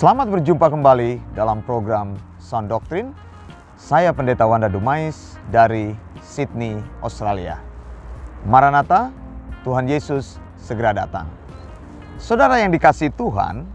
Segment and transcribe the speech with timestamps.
[0.00, 3.12] Selamat berjumpa kembali dalam program Sound Doctrine.
[3.76, 5.92] Saya Pendeta Wanda Dumais dari
[6.24, 7.60] Sydney, Australia.
[8.48, 9.12] Maranatha,
[9.60, 11.28] Tuhan Yesus segera datang.
[12.16, 13.68] Saudara yang dikasih Tuhan,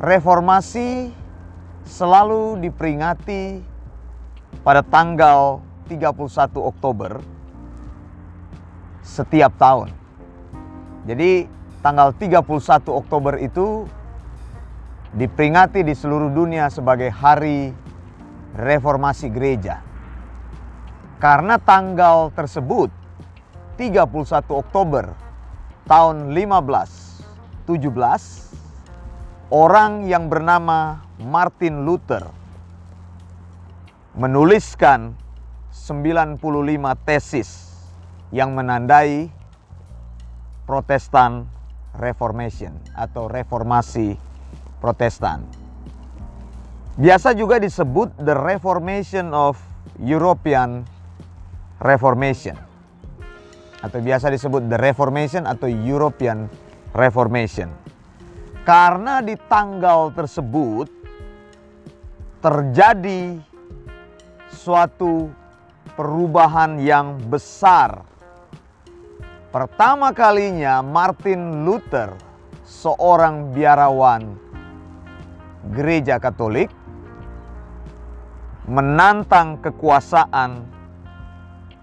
[0.00, 1.12] reformasi
[1.84, 3.60] selalu diperingati
[4.64, 6.16] pada tanggal 31
[6.64, 7.20] Oktober
[9.04, 9.92] setiap tahun.
[11.04, 11.44] Jadi
[11.84, 12.40] tanggal 31
[12.88, 13.84] Oktober itu
[15.14, 17.70] diperingati di seluruh dunia sebagai hari
[18.58, 19.78] reformasi gereja.
[21.22, 22.90] Karena tanggal tersebut
[23.78, 24.10] 31
[24.50, 25.14] Oktober
[25.86, 27.70] tahun 1517
[29.54, 32.26] orang yang bernama Martin Luther
[34.18, 35.14] menuliskan
[35.70, 36.42] 95
[37.06, 37.70] tesis
[38.34, 39.30] yang menandai
[40.66, 41.46] Protestan
[41.94, 44.33] Reformation atau reformasi
[44.84, 45.48] Protestan.
[47.00, 49.56] Biasa juga disebut the Reformation of
[49.96, 50.84] European
[51.80, 52.60] Reformation
[53.80, 56.52] atau biasa disebut the Reformation atau European
[56.92, 57.72] Reformation.
[58.68, 60.92] Karena di tanggal tersebut
[62.44, 63.40] terjadi
[64.52, 65.32] suatu
[65.96, 68.04] perubahan yang besar
[69.54, 72.10] Pertama kalinya Martin Luther,
[72.66, 74.34] seorang biarawan
[75.72, 76.68] gereja Katolik,
[78.68, 80.64] menantang kekuasaan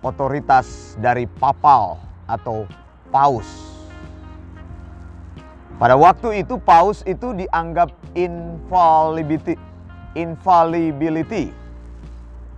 [0.02, 2.66] otoritas dari papal atau
[3.14, 3.48] paus.
[5.82, 9.58] Pada waktu itu paus itu dianggap infallibility,
[10.14, 11.50] infallibility,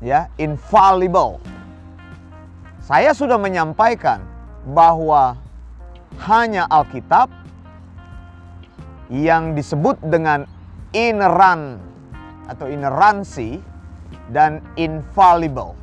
[0.03, 1.39] ya, infallible.
[2.83, 4.19] Saya sudah menyampaikan
[4.67, 5.39] bahwa
[6.27, 7.31] hanya Alkitab
[9.07, 10.43] yang disebut dengan
[10.93, 11.81] ineran
[12.47, 13.59] atau ineransi
[14.29, 15.75] dan infallible.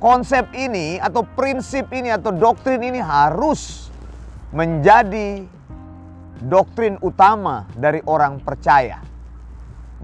[0.00, 3.88] Konsep ini atau prinsip ini atau doktrin ini harus
[4.52, 5.48] menjadi
[6.44, 9.00] doktrin utama dari orang percaya.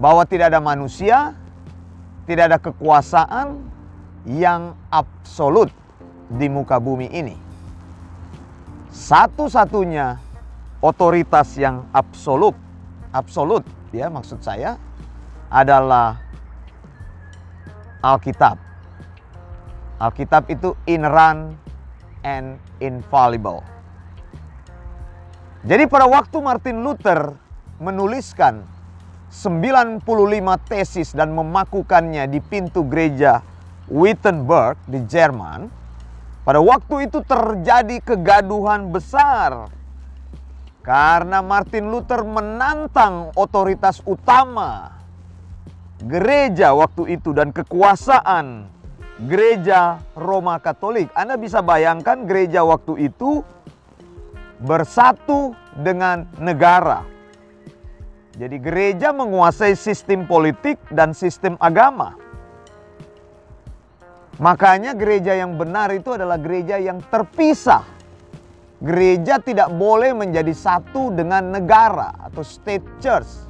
[0.01, 1.37] Bahwa tidak ada manusia,
[2.25, 3.61] tidak ada kekuasaan
[4.25, 5.69] yang absolut
[6.31, 7.37] di muka bumi ini.
[8.89, 10.17] Satu-satunya
[10.81, 12.57] otoritas yang absolut,
[13.11, 14.79] absolut ya maksud saya
[15.51, 16.19] adalah
[18.01, 18.57] Alkitab.
[20.01, 21.53] Alkitab itu ineran
[22.25, 23.61] and infallible.
[25.61, 27.37] Jadi pada waktu Martin Luther
[27.77, 28.65] menuliskan
[29.29, 30.01] 95
[30.65, 33.45] tesis dan memakukannya di pintu gereja
[33.85, 35.69] Wittenberg di Jerman,
[36.41, 39.69] pada waktu itu terjadi kegaduhan besar
[40.81, 44.97] karena Martin Luther menantang otoritas utama
[46.01, 48.65] gereja waktu itu dan kekuasaan
[49.29, 51.13] gereja Roma Katolik.
[51.13, 53.45] Anda bisa bayangkan gereja waktu itu
[54.61, 57.05] bersatu dengan negara.
[58.31, 62.17] Jadi gereja menguasai sistem politik dan sistem agama.
[64.41, 67.85] Makanya gereja yang benar itu adalah gereja yang terpisah.
[68.81, 73.45] Gereja tidak boleh menjadi satu dengan negara atau state church.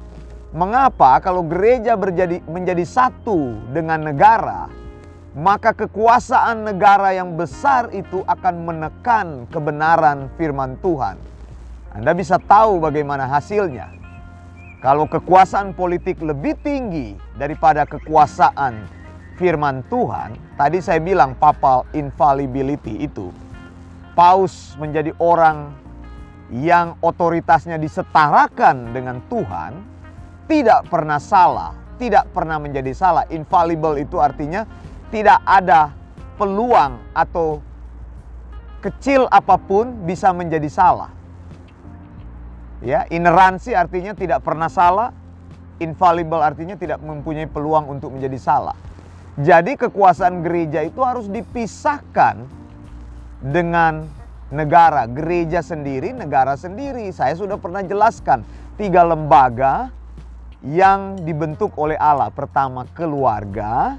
[0.52, 4.68] Mengapa kalau gereja berjadi, menjadi satu dengan negara,
[5.32, 11.16] maka kekuasaan negara yang besar itu akan menekan kebenaran firman Tuhan.
[11.96, 13.88] Anda bisa tahu bagaimana hasilnya.
[14.84, 18.84] Kalau kekuasaan politik lebih tinggi daripada kekuasaan
[19.40, 23.32] firman Tuhan, tadi saya bilang papal infallibility itu,
[24.12, 25.72] paus menjadi orang
[26.52, 29.72] yang otoritasnya disetarakan dengan Tuhan,
[30.44, 33.24] tidak pernah salah, tidak pernah menjadi salah.
[33.32, 34.68] Infallible itu artinya
[35.08, 35.96] tidak ada
[36.36, 37.64] peluang atau
[38.84, 41.08] kecil apa pun bisa menjadi salah.
[42.82, 45.14] Ya, ineransi artinya tidak pernah salah,
[45.78, 48.74] infallible artinya tidak mempunyai peluang untuk menjadi salah.
[49.38, 52.61] Jadi kekuasaan gereja itu harus dipisahkan
[53.42, 54.06] dengan
[54.54, 55.10] negara.
[55.10, 57.10] Gereja sendiri, negara sendiri.
[57.10, 58.46] Saya sudah pernah jelaskan
[58.78, 59.90] tiga lembaga
[60.62, 62.30] yang dibentuk oleh Allah.
[62.30, 63.98] Pertama keluarga,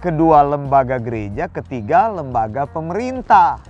[0.00, 3.60] kedua lembaga gereja, ketiga lembaga pemerintah.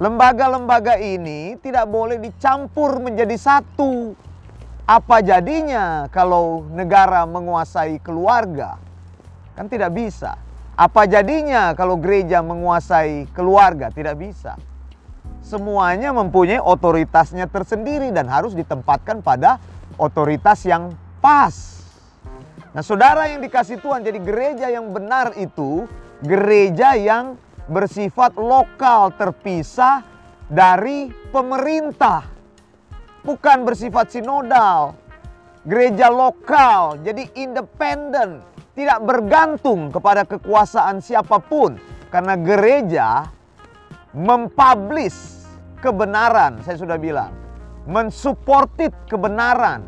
[0.00, 4.16] Lembaga-lembaga ini tidak boleh dicampur menjadi satu.
[4.88, 8.80] Apa jadinya kalau negara menguasai keluarga?
[9.52, 10.41] Kan tidak bisa.
[10.72, 13.92] Apa jadinya kalau gereja menguasai keluarga?
[13.92, 14.56] Tidak bisa.
[15.44, 19.60] Semuanya mempunyai otoritasnya tersendiri dan harus ditempatkan pada
[20.00, 21.84] otoritas yang pas.
[22.72, 25.84] Nah, saudara yang dikasih Tuhan, jadi gereja yang benar itu
[26.24, 27.36] gereja yang
[27.68, 30.00] bersifat lokal, terpisah
[30.48, 32.24] dari pemerintah,
[33.20, 34.96] bukan bersifat sinodal.
[35.62, 38.42] Gereja lokal, jadi independen,
[38.72, 41.76] tidak bergantung kepada kekuasaan siapa pun,
[42.08, 43.28] karena gereja
[44.16, 45.44] mempublish
[45.80, 47.32] kebenaran, saya sudah bilang,
[47.84, 49.84] mensupported kebenaran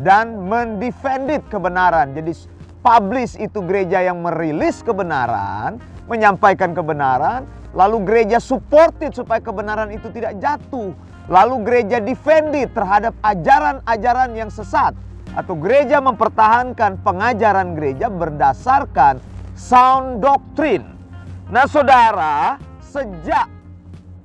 [0.00, 2.14] dan mendefended kebenaran.
[2.14, 2.32] Jadi
[2.80, 7.44] publish itu gereja yang merilis kebenaran, menyampaikan kebenaran,
[7.74, 10.94] lalu gereja supported supaya kebenaran itu tidak jatuh.
[11.28, 14.96] Lalu gereja defended terhadap ajaran-ajaran yang sesat
[15.38, 19.22] atau gereja mempertahankan pengajaran gereja berdasarkan
[19.54, 20.98] sound doctrine.
[21.46, 23.46] Nah, Saudara, sejak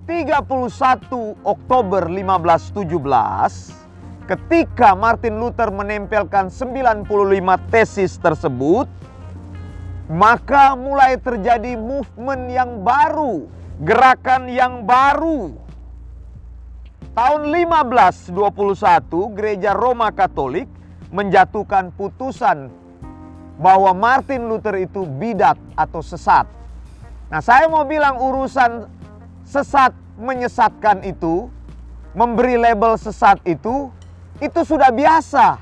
[0.10, 2.90] 31 Oktober 1517
[4.26, 7.06] ketika Martin Luther menempelkan 95
[7.70, 8.90] tesis tersebut
[10.10, 13.48] maka mulai terjadi movement yang baru,
[13.80, 15.64] gerakan yang baru
[17.14, 18.34] Tahun 1521
[19.38, 20.66] gereja Roma Katolik
[21.14, 22.74] menjatuhkan putusan
[23.62, 26.50] bahwa Martin Luther itu bidat atau sesat.
[27.30, 28.90] Nah, saya mau bilang urusan
[29.46, 31.54] sesat menyesatkan itu,
[32.18, 33.94] memberi label sesat itu,
[34.42, 35.62] itu sudah biasa.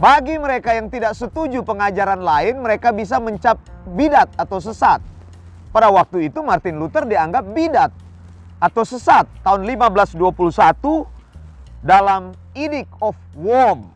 [0.00, 3.60] Bagi mereka yang tidak setuju pengajaran lain, mereka bisa mencap
[3.92, 4.98] bidat atau sesat.
[5.70, 7.92] Pada waktu itu Martin Luther dianggap bidat
[8.58, 10.16] atau sesat tahun 1521
[11.84, 13.90] dalam Edict of Worm.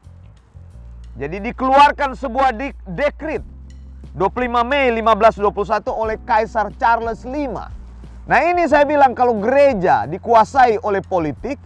[1.19, 2.55] Jadi dikeluarkan sebuah
[2.87, 3.43] dekrit
[4.14, 7.34] 25 Mei 1521 oleh Kaisar Charles V.
[8.28, 11.58] Nah ini saya bilang kalau gereja dikuasai oleh politik,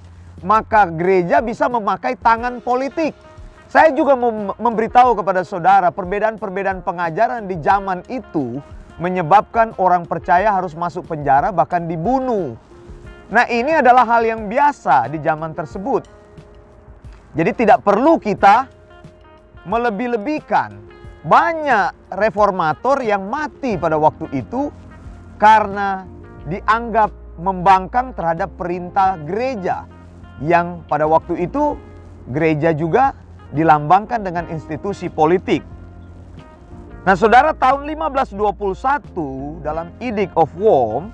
[0.45, 3.13] maka gereja bisa memakai tangan politik.
[3.73, 4.13] Saya juga
[4.61, 8.61] memberitahu kepada saudara perbedaan-perbedaan pengajaran di zaman itu
[9.01, 12.53] menyebabkan orang percaya harus masuk penjara bahkan dibunuh.
[13.33, 16.05] Nah, ini adalah hal yang biasa di zaman tersebut.
[17.33, 18.69] Jadi tidak perlu kita
[19.65, 20.77] melebih-lebihkan.
[21.23, 24.69] Banyak reformator yang mati pada waktu itu
[25.39, 26.05] karena
[26.51, 29.87] dianggap membangkang terhadap perintah gereja
[30.43, 31.79] yang pada waktu itu
[32.29, 33.15] gereja juga
[33.55, 35.63] dilambangkan dengan institusi politik.
[37.03, 41.11] Nah, Saudara tahun 1521 dalam Edict of Worms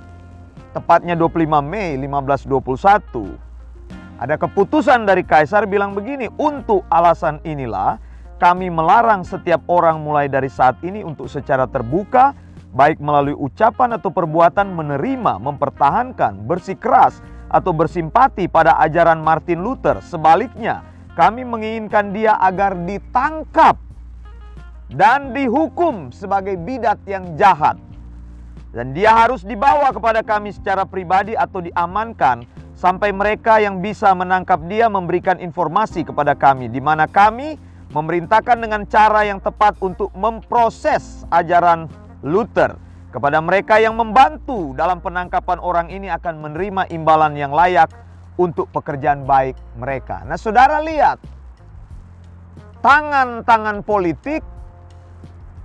[0.77, 3.48] tepatnya 25 Mei 1521,
[4.19, 8.03] ada keputusan dari kaisar bilang begini, untuk alasan inilah
[8.43, 12.35] kami melarang setiap orang mulai dari saat ini untuk secara terbuka,
[12.75, 20.03] baik melalui ucapan atau perbuatan menerima, mempertahankan, bersikeras, atau bersimpati pada ajaran Martin Luther.
[20.03, 20.83] Sebaliknya,
[21.15, 23.79] kami menginginkan dia agar ditangkap
[24.91, 27.79] dan dihukum sebagai bidat yang jahat
[28.73, 32.45] dan dia harus dibawa kepada kami secara pribadi atau diamankan
[32.79, 37.59] sampai mereka yang bisa menangkap dia memberikan informasi kepada kami di mana kami
[37.91, 41.91] memerintahkan dengan cara yang tepat untuk memproses ajaran
[42.23, 42.79] Luther
[43.11, 47.91] kepada mereka yang membantu dalam penangkapan orang ini akan menerima imbalan yang layak
[48.39, 50.23] untuk pekerjaan baik mereka.
[50.23, 51.19] Nah, Saudara lihat
[52.79, 54.47] tangan-tangan politik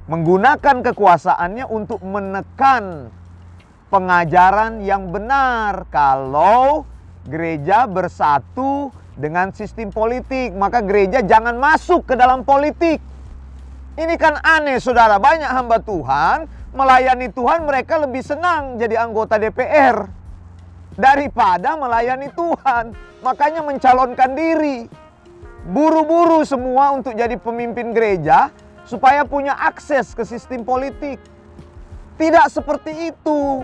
[0.09, 3.13] menggunakan kekuasaannya untuk menekan
[3.93, 5.85] pengajaran yang benar.
[5.93, 6.89] Kalau
[7.27, 12.99] gereja bersatu dengan sistem politik, maka gereja jangan masuk ke dalam politik.
[13.93, 20.09] Ini kan aneh saudara, banyak hamba Tuhan melayani Tuhan mereka lebih senang jadi anggota DPR
[20.97, 22.93] daripada melayani Tuhan.
[23.23, 24.89] Makanya mencalonkan diri.
[25.63, 28.51] Buru-buru semua untuk jadi pemimpin gereja,
[28.83, 31.15] supaya punya akses ke sistem politik.
[32.19, 33.63] Tidak seperti itu.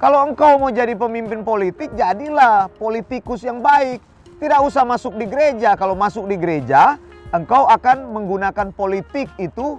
[0.00, 4.00] Kalau engkau mau jadi pemimpin politik, jadilah politikus yang baik.
[4.40, 5.76] Tidak usah masuk di gereja.
[5.76, 6.96] Kalau masuk di gereja,
[7.36, 9.76] engkau akan menggunakan politik itu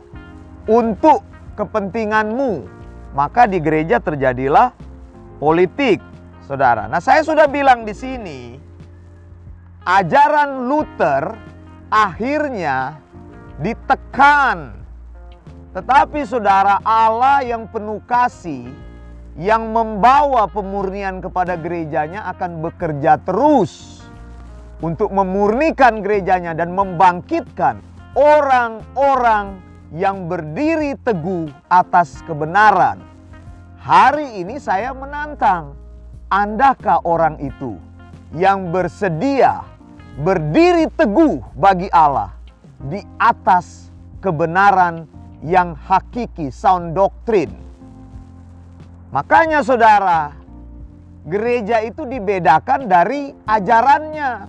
[0.69, 1.25] untuk
[1.57, 2.69] kepentinganmu.
[3.17, 4.77] Maka di gereja terjadilah
[5.41, 5.97] politik,
[6.45, 6.85] saudara.
[6.85, 8.61] Nah, saya sudah bilang di sini,
[9.89, 11.33] ajaran Luther
[11.89, 13.01] akhirnya
[13.57, 14.85] ditekan.
[15.73, 18.69] Tetapi saudara Allah yang penuh kasih,
[19.39, 24.03] yang membawa pemurnian kepada gerejanya akan bekerja terus
[24.83, 27.79] untuk memurnikan gerejanya dan membangkitkan
[28.17, 29.61] orang-orang
[29.95, 32.99] yang berdiri teguh atas kebenaran.
[33.81, 35.75] Hari ini saya menantang,
[36.27, 37.75] andakah orang itu
[38.35, 39.63] yang bersedia
[40.21, 42.35] berdiri teguh bagi Allah
[42.87, 45.07] di atas kebenaran
[45.41, 47.70] yang hakiki, sound doctrine.
[49.11, 50.31] Makanya saudara,
[51.27, 54.47] gereja itu dibedakan dari ajarannya.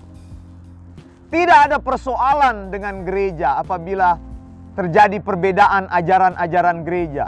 [1.34, 4.14] Tidak ada persoalan dengan gereja apabila
[4.78, 7.26] terjadi perbedaan ajaran-ajaran gereja.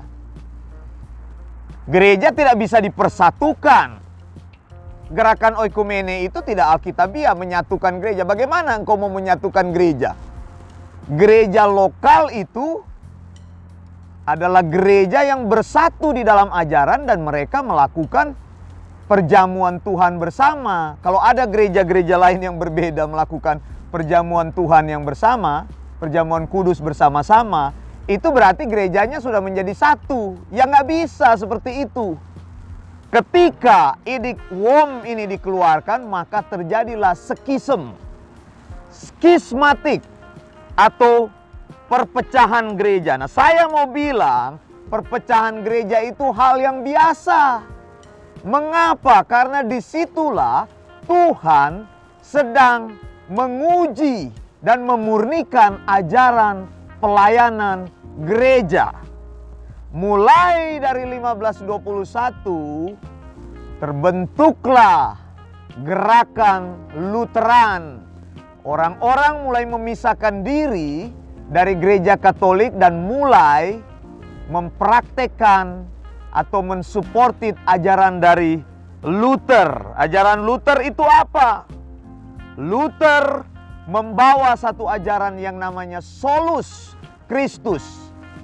[1.90, 4.00] Gereja tidak bisa dipersatukan.
[5.10, 8.22] Gerakan oikumene itu tidak alkitabiah menyatukan gereja.
[8.22, 10.16] Bagaimana engkau mau menyatukan gereja?
[11.10, 12.80] Gereja lokal itu
[14.24, 18.32] adalah gereja yang bersatu di dalam ajaran dan mereka melakukan
[19.04, 20.96] perjamuan Tuhan bersama.
[21.04, 23.60] Kalau ada gereja-gereja lain yang berbeda melakukan
[23.92, 25.68] perjamuan Tuhan yang bersama,
[26.00, 27.76] perjamuan kudus bersama-sama,
[28.08, 30.40] itu berarti gerejanya sudah menjadi satu.
[30.48, 32.16] Ya nggak bisa seperti itu.
[33.12, 37.94] Ketika idik wom ini dikeluarkan, maka terjadilah skism,
[38.90, 40.02] skismatik,
[40.74, 41.30] atau
[41.88, 43.16] perpecahan gereja.
[43.20, 47.62] Nah, saya mau bilang perpecahan gereja itu hal yang biasa.
[48.44, 49.24] Mengapa?
[49.24, 50.68] Karena di situlah
[51.08, 51.88] Tuhan
[52.20, 52.92] sedang
[53.32, 54.28] menguji
[54.60, 56.68] dan memurnikan ajaran
[57.00, 57.88] pelayanan
[58.24, 58.92] gereja.
[59.94, 62.96] Mulai dari 1521
[63.78, 65.16] terbentuklah
[65.84, 66.76] gerakan
[67.12, 68.02] Lutheran.
[68.64, 71.12] Orang-orang mulai memisahkan diri
[71.48, 73.80] dari gereja Katolik dan mulai
[74.48, 75.84] mempraktekkan
[76.34, 78.60] atau mensuportit ajaran dari
[79.04, 79.94] Luther.
[79.94, 81.68] Ajaran Luther itu apa?
[82.56, 83.44] Luther
[83.84, 86.96] membawa satu ajaran yang namanya solus
[87.28, 87.84] Kristus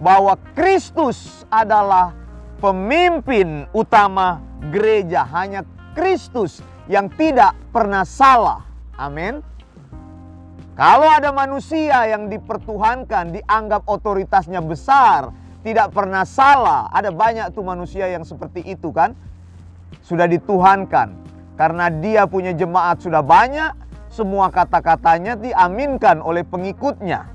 [0.00, 2.12] bahwa Kristus adalah
[2.60, 5.64] pemimpin utama gereja hanya
[5.96, 6.60] Kristus
[6.92, 8.64] yang tidak pernah salah
[9.00, 9.40] amin
[10.78, 18.08] kalau ada manusia yang dipertuhankan dianggap otoritasnya besar tidak pernah salah ada banyak tuh manusia
[18.10, 19.12] yang seperti itu kan
[20.04, 21.12] sudah dituhankan
[21.60, 23.76] karena dia punya jemaat sudah banyak
[24.10, 27.30] semua kata-katanya diaminkan oleh pengikutnya.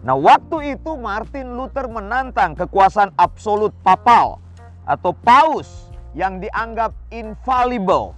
[0.00, 4.40] Nah, waktu itu Martin Luther menantang kekuasaan absolut papal
[4.88, 8.16] atau paus yang dianggap infallible.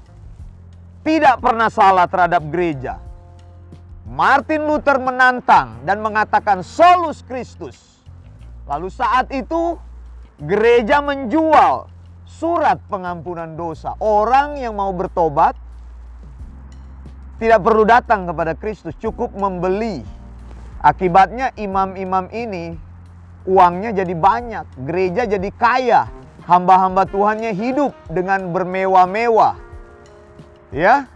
[1.02, 3.00] Tidak pernah salah terhadap gereja.
[4.10, 8.02] Martin Luther menantang dan mengatakan solus Kristus.
[8.66, 9.78] Lalu saat itu
[10.42, 11.86] gereja menjual
[12.26, 13.94] surat pengampunan dosa.
[14.02, 15.54] Orang yang mau bertobat
[17.38, 20.02] tidak perlu datang kepada Kristus, cukup membeli.
[20.82, 22.74] Akibatnya imam-imam ini
[23.46, 26.10] uangnya jadi banyak, gereja jadi kaya,
[26.50, 29.54] hamba-hamba Tuhannya hidup dengan bermewah-mewah.
[30.74, 31.06] Ya,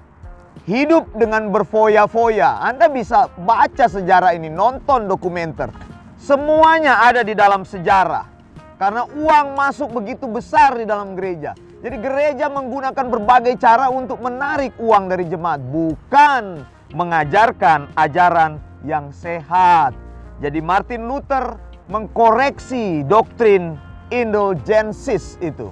[0.65, 2.65] hidup dengan berfoya-foya.
[2.65, 5.69] Anda bisa baca sejarah ini, nonton dokumenter.
[6.17, 8.33] Semuanya ada di dalam sejarah.
[8.81, 11.55] Karena uang masuk begitu besar di dalam gereja.
[11.85, 16.65] Jadi gereja menggunakan berbagai cara untuk menarik uang dari jemaat, bukan
[16.97, 18.57] mengajarkan ajaran
[18.89, 19.93] yang sehat.
[20.41, 21.61] Jadi Martin Luther
[21.93, 23.77] mengkoreksi doktrin
[24.09, 25.69] indulgensis itu.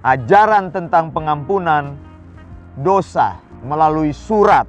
[0.00, 1.94] Ajaran tentang pengampunan
[2.80, 4.66] dosa melalui surat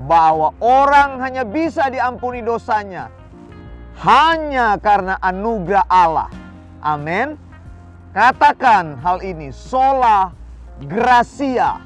[0.00, 3.20] bahwa orang hanya bisa diampuni dosanya
[4.00, 6.32] hanya karena anugerah Allah.
[6.80, 7.36] Amin.
[8.16, 10.32] Katakan hal ini, sola
[10.88, 11.84] gracia.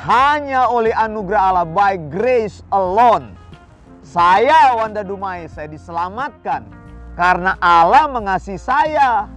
[0.00, 3.36] Hanya oleh anugerah Allah, by grace alone.
[4.00, 6.64] Saya Wanda Dumai, saya diselamatkan
[7.20, 9.28] karena Allah mengasihi saya.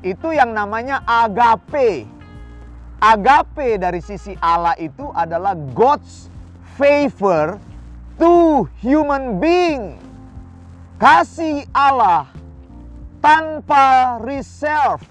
[0.00, 2.08] Itu yang namanya agape.
[2.96, 6.32] Agape dari sisi Allah itu adalah God's
[6.80, 7.60] favor
[8.16, 10.00] to human being.
[10.96, 12.24] Kasih Allah
[13.20, 15.04] tanpa reserve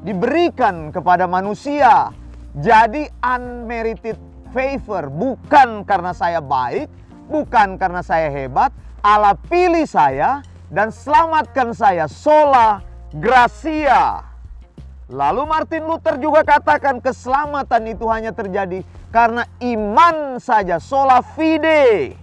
[0.00, 2.08] diberikan kepada manusia.
[2.56, 4.16] Jadi unmerited
[4.52, 6.88] favor bukan karena saya baik,
[7.28, 8.72] bukan karena saya hebat,
[9.04, 10.40] Allah pilih saya
[10.72, 12.80] dan selamatkan saya sola
[13.12, 14.31] gracia.
[15.12, 18.80] Lalu Martin Luther juga katakan keselamatan itu hanya terjadi
[19.12, 22.16] karena iman saja sola fide.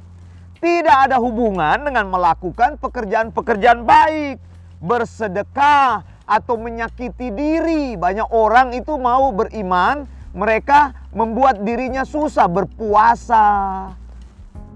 [0.57, 4.41] Tidak ada hubungan dengan melakukan pekerjaan-pekerjaan baik,
[4.81, 7.93] bersedekah, atau menyakiti diri.
[7.93, 13.45] Banyak orang itu mau beriman, mereka membuat dirinya susah berpuasa.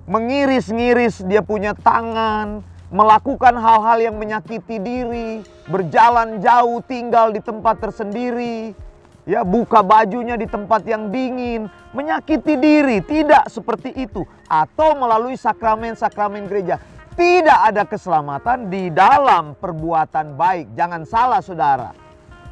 [0.05, 2.62] Mengiris-ngiris dia punya tangan,
[2.93, 8.77] melakukan hal-hal yang menyakiti diri, berjalan jauh, tinggal di tempat tersendiri.
[9.23, 16.45] ya buka bajunya di tempat yang dingin, menyakiti diri, tidak seperti itu atau melalui sakramen-sakramen
[16.45, 16.77] gereja.
[17.13, 20.73] Tidak ada keselamatan di dalam perbuatan baik.
[20.73, 21.93] Jangan salah Saudara.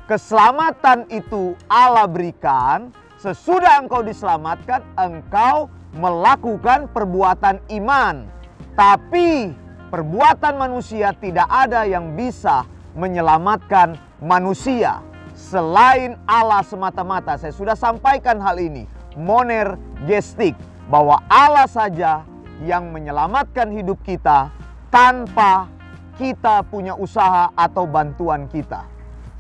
[0.06, 5.66] Keselamatan itu Allah berikan sesudah engkau diselamatkan, engkau
[5.98, 8.30] melakukan perbuatan iman.
[8.78, 9.52] Tapi
[9.92, 12.64] perbuatan manusia tidak ada yang bisa
[12.96, 15.04] menyelamatkan manusia
[15.36, 17.36] selain Allah semata-mata.
[17.36, 18.88] Saya sudah sampaikan hal ini.
[19.20, 19.76] Moner
[20.08, 20.56] gestik
[20.88, 22.24] bahwa Allah saja
[22.64, 24.48] yang menyelamatkan hidup kita
[24.88, 25.68] tanpa
[26.16, 28.88] kita punya usaha atau bantuan kita.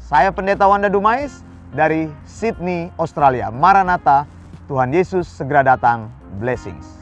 [0.01, 3.47] Saya Pendeta Wanda Dumais dari Sydney, Australia.
[3.47, 4.27] Maranatha,
[4.67, 6.11] Tuhan Yesus segera datang.
[6.39, 7.00] Blessings.